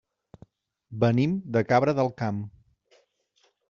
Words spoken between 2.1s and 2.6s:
Camp.